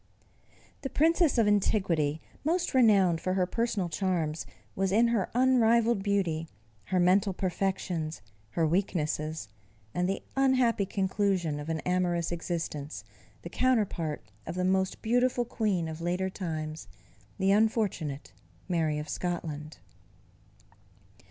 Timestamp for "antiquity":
1.47-2.21